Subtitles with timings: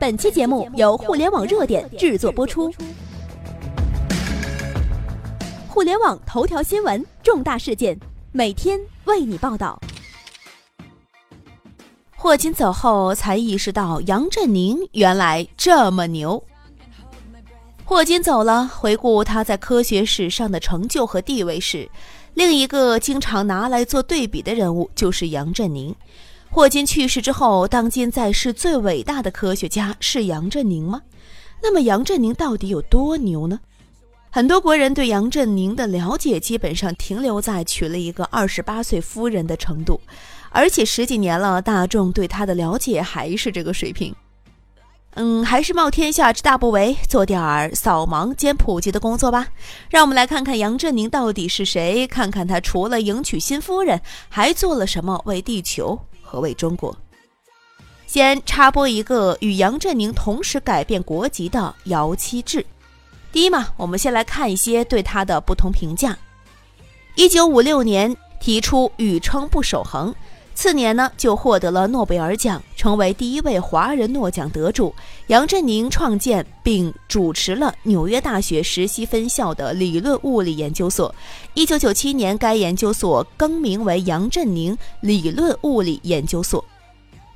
[0.00, 2.72] 本期节目由互联网热点制作播出。
[5.66, 7.98] 互联网头条新闻，重大事件，
[8.30, 9.76] 每天为你报道。
[12.14, 16.40] 霍金走后，才意识到杨振宁原来这么牛。
[17.84, 21.90] 霍金走了，回顾他在科学史上的成就和地位时，
[22.34, 25.92] 另一个经常拿来做对比的人物就是杨振宁。
[26.50, 31.02] 霍金去世之后，当今在世最伟大的科学家是杨振宁吗？
[31.62, 33.60] 那么杨振宁到底有多牛呢？
[34.30, 40.00] 很多国人对杨振宁的了解基本上停留在娶了一个二十八岁夫人的程度，
[40.50, 44.14] 而且十几年了，大众对他的了解还是这个水平。
[45.14, 49.48] 嗯，还是冒天下之大不韪，做点儿扫盲兼普及的工作吧。
[49.90, 55.98] 让我们来看看杨振宁到底是谁，看看他除了迎娶新夫人，还做了什么为地球。
[56.30, 56.94] 何谓中国。
[58.06, 62.64] 先插播一个与杨振宁同时改变国籍的姚期智。
[63.32, 66.16] 第一嘛，我们先来看一些对他的不同评价。
[67.14, 70.14] 一九五六年提出宇称不守恒，
[70.58, 74.92] 次年呢就获得了诺贝尔奖，成为第一位华人诺奖得主。
[75.28, 81.14] 杨振宁创建并主持了纽约大学实习分校的理论物理研究所。
[81.54, 86.64] 一九九七年，该研究所更名为杨振宁理论物理研究所。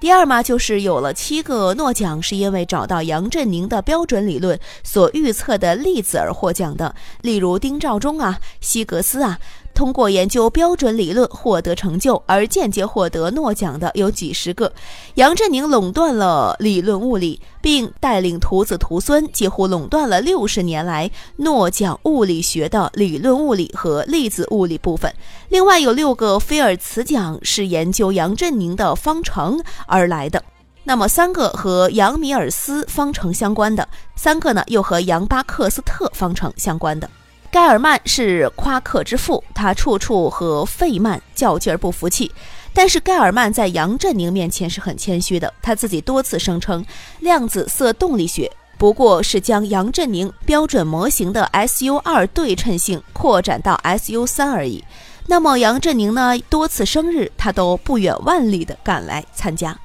[0.00, 9.38] 第二嘛，就是有了七个诺奖，是因为找到杨振宁的标准理论所预测的粒子而获奖的，例如丁肇中啊、希格斯啊。
[9.80, 14.70] 通过研究标准理论获得成就而间接获得诺奖的有几十个，
[15.14, 25.10] 杨振宁垄断了理论物理，并带领徒子徒孙几乎垄断了六十年来诺奖物理学的理论物理和粒子物理部分。
[25.48, 30.44] 另外有六个菲尔茨奖是研究杨振宁的方程而来的，
[30.84, 37.08] 那么三个和杨米尔斯方程相关的，三个呢又和杨巴克斯特方程相关的。
[37.50, 42.30] 盖尔曼是夸克之父，他处处和费曼较劲儿不服气。
[42.72, 46.84] 但是盖尔曼在杨振宁面前是很谦虚的，他自己多次声称，
[47.18, 48.48] 量子色动力学
[48.78, 54.84] 不过是将杨振宁标准模型的 SU 二对称性扩展到 SU 三而已。
[55.26, 56.38] 那么杨振宁呢？
[56.48, 59.76] 多次生日他都不远万里的赶来参加。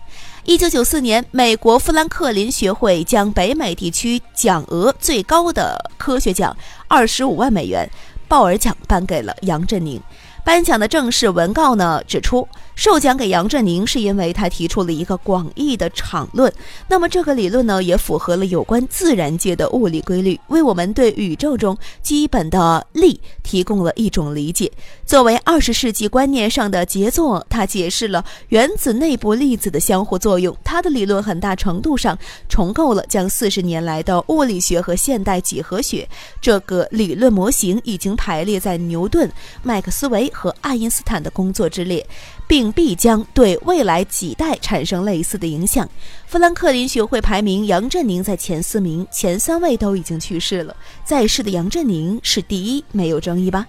[0.47, 6.55] 一九九四年，美国富兰克林学会将北美地区奖额最高的科学奖——
[6.87, 7.89] 二十五万美元
[8.27, 9.99] 鲍尔奖颁给了杨振宁。
[10.43, 12.47] 颁奖的正式文告呢指出。
[12.75, 16.53] 授奖给杨振宁，是因为他提出了一个广义的场论。
[16.87, 24.71] 那么这个理论呢，也符合了有关自然界的物理规律，为我们对宇宙中基本的力提供了一种理解。
[25.05, 30.55] 作为二十世纪观念上的杰作，他解释了原子内部粒子的相互作用。
[30.63, 32.17] 他的理论很大程度上
[32.49, 36.07] 重构了将四十年来的物理学和现代几何学
[36.41, 39.31] 这个理论模型已经排列在牛顿、
[39.63, 42.05] 麦克斯韦和爱因斯坦的工作之列。
[42.47, 45.87] 并必将对未来几代产生类似的影响。
[46.27, 53.67] 富兰克林学会排名，杨振宁在前四名，前三位都已经去世了，在世的杨振宁是第一，没有争议吧？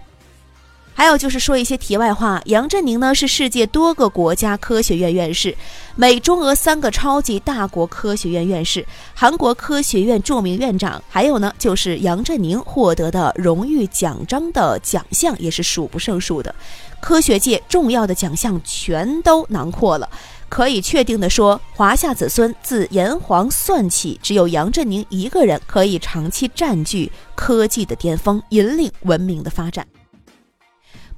[0.99, 5.55] 还有就是说一些题外话，杨振宁呢是世界多个国家科学院院士，
[5.95, 16.55] 美中俄三个超级大国科学院院士，韩国科学院著名院长，还有呢就是杨振宁获得的荣誉奖章的奖项也是数不胜数的，
[16.99, 20.09] 科学界重要的奖项全都囊括了。
[20.49, 29.87] 可以确定的说，华夏子孙自炎黄算起，只有杨振宁一个人可以长期占据科技的巅峰，引领文明的发展。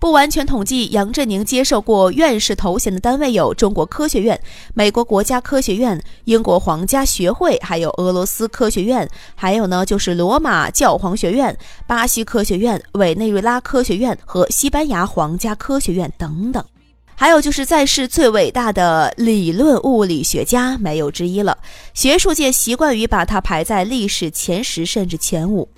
[0.01, 4.41] 不完全统计，杨振宁接受过院士头衔的单位有中国科学院、
[4.73, 16.65] 美国国家科学院、英国皇家学会，还有俄罗斯科学院，还有呢就是罗马教皇学院、巴西科学院、委内瑞拉科学院和西班牙皇家科学院等等。
[17.17, 21.59] 还有就是在世最伟大的理论物理学家，没有之一了。
[21.93, 25.69] 学术界习惯于把他排在历史前十甚至前五。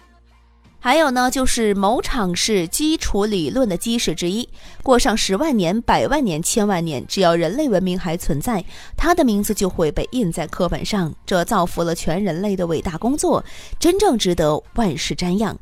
[0.82, 4.48] 还有呢，就是某场是基础理论的基石之一。
[4.82, 8.64] 过上十万年、百万年、千万年，只要人类文明还存在，
[8.96, 11.14] 它的名字就会被印在课本上。
[11.26, 13.44] 这造福了全人类的伟大工作，
[13.78, 15.54] 真正值得万世瞻仰，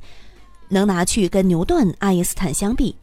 [0.69, 2.95] 能拿去跟牛顿、爱因斯坦相比。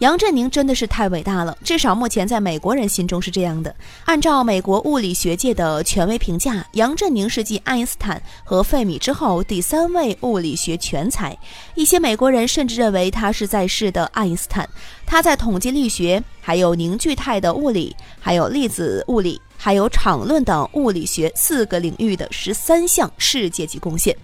[0.00, 3.74] 杨振宁真的是太伟大了，至少目前在美国人心中是这样的。
[4.04, 11.34] 按照美国物理学界的权威评价，杨振宁是继爱因斯坦和费米之后第三位物理学全才。
[11.74, 14.68] 一些美国人甚至认为他是在世的爱因斯坦。
[15.06, 24.14] 他在统计力学、还有凝聚态的物理、还有粒子物理、还有场论等物理学四个领域的十三项世界级贡献。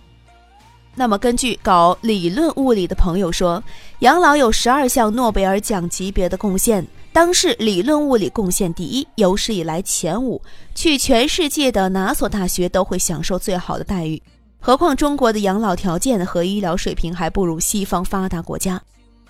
[0.95, 3.63] 那么，根据搞理论物理的朋友说，
[4.01, 10.41] 杨老有十二项诺贝尔奖级别的贡献，当是理论物理贡献第一，有史以来前五。
[10.75, 14.23] 去全世界的哪所大学都会享受最好的待遇，
[14.61, 18.81] 何况中国的养老条件和医疗水平还不如西方发达国家。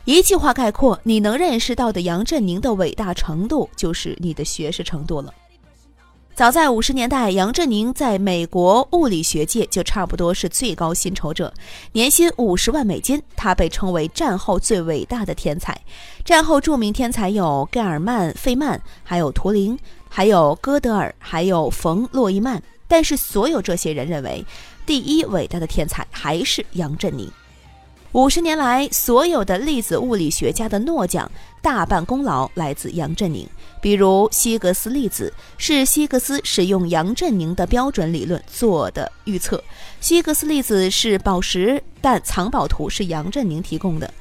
[0.05, 5.33] 一句话概括，你能认识到的杨振宁的伟大程度，就是你的学识程度了。
[6.35, 11.53] 早在五十年代，杨振宁在美国物理学界就差不多是最高薪酬者，
[11.93, 13.23] 年薪五十万美金。
[13.37, 15.79] 他被称为战后最伟大的天才。
[16.25, 22.63] 战后著名天才有盖尔曼、费曼，还有图灵，还有哥德尔，还有冯·诺依曼。
[22.89, 24.43] 但是，所有这些人认为，
[24.87, 27.31] 第一伟大的天才还是杨振宁。
[28.13, 31.31] 五十年来，所有的粒子物理学家的诺奖
[31.63, 33.49] 大半功劳来自杨振宁。
[33.81, 39.65] 比如希格斯粒子是希格斯使用杨振宁的标准理论做的预测，
[39.99, 44.13] 希格斯粒子是宝石，但藏宝图是杨振宁提供的。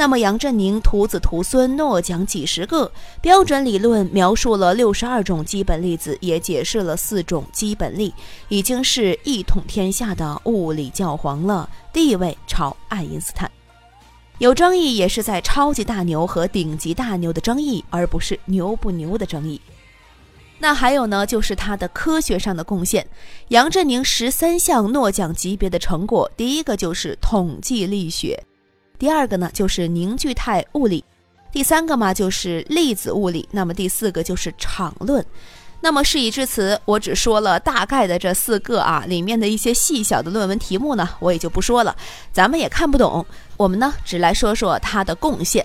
[0.00, 8.14] 那么杨振宁徒子徒孙诺奖几十个，标准理论描述了六十二种基本粒子，也解释了四种基本力，
[8.48, 11.68] 已经是一统天下的物理教皇了。
[11.92, 13.50] 地位超爱因斯坦，
[14.38, 19.60] 有争议也是在超级大牛和顶级大牛的争议，而不是牛不牛的争议。
[20.58, 23.06] 那还有呢，就是他的科学上的贡献。
[23.48, 28.42] 杨振宁十三项诺奖级别的成果，第一个就是统计力学，
[29.00, 31.02] 第二个呢就是凝聚态物理，
[31.50, 35.24] 第三个嘛就是粒子物理，那么第四个就是场论。
[35.80, 41.96] 那么事已至此，我只说了大概的这四个啊，里面的一些细小的论文题目呢，我也就不说了，
[42.30, 43.24] 咱们也看不懂。
[43.56, 45.64] 我们呢，只来说说它的贡献。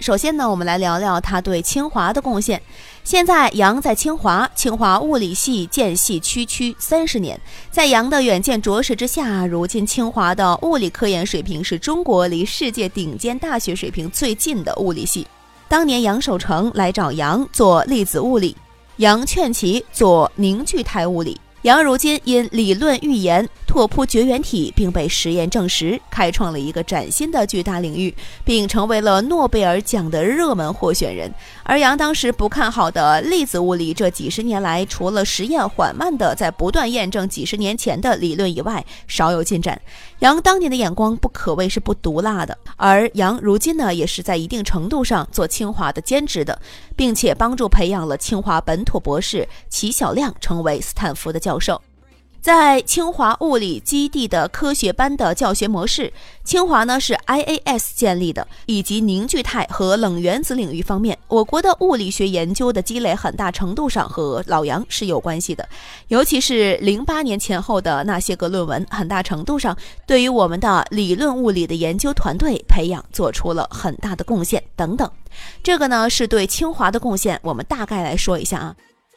[0.00, 2.60] 首先呢，我们来聊聊他对清华的贡献。
[3.04, 15.26] 现在杨在清华，清华物理系建系区区三十年，在杨的远见卓识之下，如今清华的物理科研水平是中国离世界顶尖大学水平最近的物理系。
[15.68, 18.56] 当年杨守成来找杨做粒子物理。
[18.98, 21.40] 杨劝其做凝聚态物理。
[21.62, 31.34] 杨如今因理论预言拓扑绝缘体，并被实验证实，开创了一个崭新的巨大领域，并成为了诺贝尔奖的热门候选人。
[31.64, 39.80] 而杨当时不看好的粒子物理，这几十年来除了实验缓慢的在不断验证几十年前的理论以外，少有进展。
[40.20, 46.56] 杨当年的眼光不可谓是不毒辣的，而杨如今呢，也是在一定程度上做清华的兼职的，
[46.94, 51.40] 并且帮助培养了清华本土博士齐小亮成为斯坦福的。
[51.44, 51.82] 教授，
[52.44, 56.12] 在清华物理基地的科学班的教学模式，
[56.44, 65.66] 清华呢是 IAS 建立的，以及凝聚态和冷原子领域方面，我国的物理学研究的积累很大程度上和老杨是有关系的，
[66.08, 69.74] 尤其是零八年前后的那些个论文，很大程度上
[70.06, 75.10] 对于我们的理论物理的研究团队培养做出了很大的贡献等等。
[75.62, 78.76] 这个呢是对清华的贡献，我们大概来说一下啊。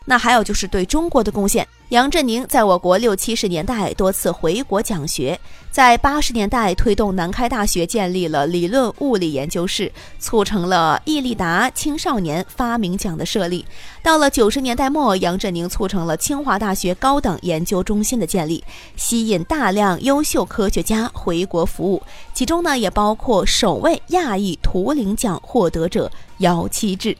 [0.09, 5.38] 那还有就是对中国的贡献，杨振宁在我国六七十年代多次回国讲学，
[5.69, 13.65] 在八十年代推动南开大学建立了理论物理研究室，促成了易立达青少年发明奖的设立。
[14.01, 18.63] 到了九十年代末，杨振宁促成了清华大学高等研究中心的建立，
[18.96, 22.01] 吸引大量优秀科学家回国服务，
[22.34, 27.17] 其中呢也包括首位亚裔图灵奖获得者姚期智。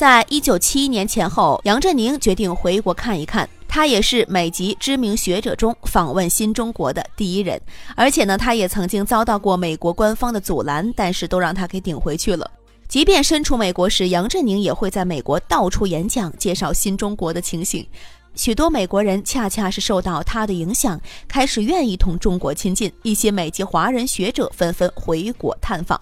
[0.00, 3.46] 在一九七一年前后，杨振宁决定回国看一看。
[3.68, 7.60] 他也是美籍知名学者中访问新中国的第一人，
[7.94, 12.50] 而且呢，他也曾经遭到过美国官方的阻拦，但是都让他给顶回去了。
[12.88, 17.86] 即便身处美国时，杨振宁也会在美国到处演讲，介绍新中国的情形。
[18.34, 22.90] 许多美国人恰恰是受到他的影响，开始愿意同中国亲近。
[23.02, 26.00] 一些美籍华人学者纷纷回国探访。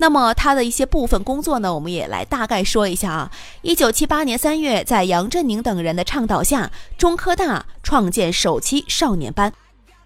[0.00, 3.30] 那么他的一些部分工作呢，我们也来大概说一下啊。
[3.60, 9.52] 一九七八年三月，在杨振宁等人的倡导下，中科大创建首期少年班。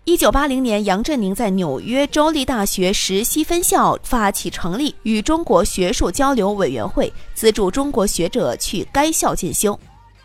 [0.02, 9.78] 一九八零年，杨振宁在纽约州立大学石溪分校发起成立与中国学术交流委员会，资助中国学者去该校进修。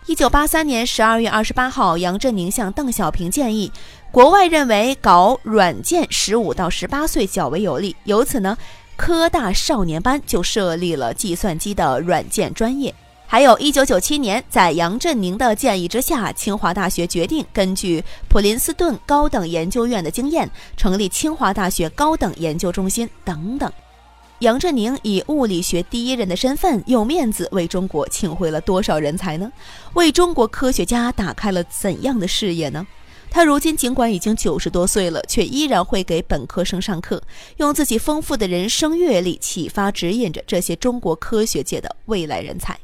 [0.07, 3.71] 一九八三年十二月二十八号，杨振宁向邓小平建议，
[4.11, 8.57] 国外认为搞软件十五到十八岁较为有利，由此呢。
[9.00, 12.94] 科大少年班就设立了计算机的软件专业。
[13.25, 23.72] 还有一九九七年，在杨振宁的建议之下，清华大学决定根据普林斯顿高等研究院的经验，成立清华大学高等研究中心等等。
[24.39, 29.50] 杨振宁以物理学第一人的身份，有面子为中国请回了多少人才呢？
[29.94, 32.86] 为中国科学家打开了怎样的视野呢？
[33.31, 37.21] 他如今尽管已经九十多岁了，却依然会给本科生上课，
[37.57, 42.77] 用自己丰富的人生阅历启发指引着这些中国科学界的未来人才。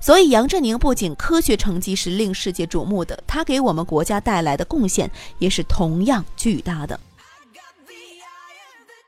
[0.00, 7.00] 所以，杨振宁不仅科学成绩是令世界瞩目的，他给我们国家带来的贡献也是同样巨大的。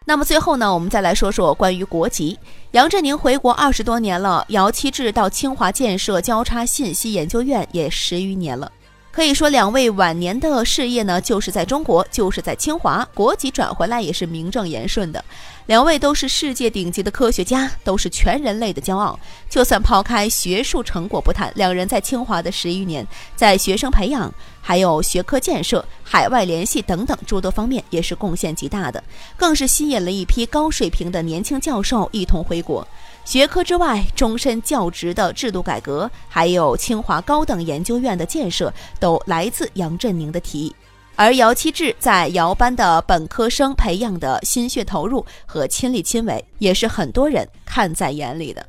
[0.09, 2.39] 那么最后呢，我们再来说说关于国籍。
[2.71, 8.71] 杨振宁回国二十多年了，姚期智到清华建设交叉信息研究院也十余年了。
[9.17, 15.25] 可以说，两位晚年的事业呢，就是在中国，就是在清华，国籍转回来也是名正言顺的。
[15.65, 19.19] 两位都是世界顶级的科学家，都是全人类的骄傲。
[19.49, 24.31] 就算抛开学术成果不谈，两人在清华的十余年，在学生培养、
[24.61, 29.03] 还有学科建设、海外联系等等诸多方面，也是贡献极大的，
[29.35, 32.87] 更是吸引了一批高水平的年轻教授一同回国。
[33.27, 40.75] 学科之外，终身教职的制度改革，还有清华高等研究院的建设，都来自杨振宁的提议。
[41.17, 48.65] 而姚期智在姚班的本科生培养的心血投入和亲力亲为，也是很多人看在眼里的。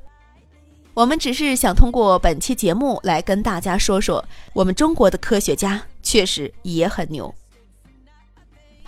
[0.96, 7.32] 我们只是想通过本期节目来跟大家说说，我们中国的科学家确实也很牛。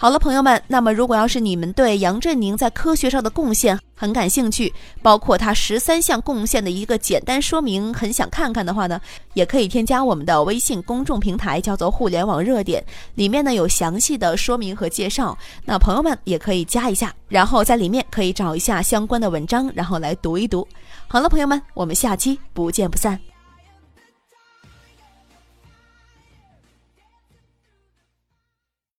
[0.02, 9.02] 好了，朋友们，那么如果要是你们对杨振宁在科学上的贡献很感兴趣，包括他十三项贡献的一个简单说明，很想看看的话呢，
[9.34, 12.82] 也可以添加我们的微信公众平台，叫做“互联网热点”，
[13.16, 15.38] 里面呢有详细的说明和介绍。
[15.66, 20.66] 那朋友们也可以加一下，然后在里面可以找一下相关的文章，然后来读一读。
[21.10, 23.20] 好了，朋友们，我们下期不见不散。